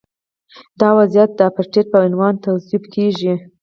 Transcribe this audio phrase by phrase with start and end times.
[0.79, 3.33] دا وضعیت د اپارټایډ په عنوان توصیف کیږي.